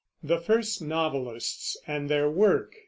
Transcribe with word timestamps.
THE 0.23 0.39
FIRST 0.39 0.81
NOVELISTS 0.81 1.77
AND 1.85 2.09
THEIR 2.09 2.31
WORK. 2.31 2.73